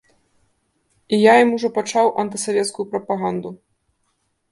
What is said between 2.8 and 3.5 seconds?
прапаганду.